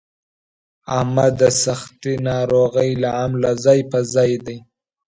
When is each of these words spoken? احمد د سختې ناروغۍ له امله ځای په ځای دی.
احمد 0.97 1.33
د 1.41 1.43
سختې 1.63 2.13
ناروغۍ 2.29 2.91
له 3.03 3.09
امله 3.25 3.51
ځای 3.65 3.79
په 3.91 3.99
ځای 4.13 4.31
دی. 4.45 4.57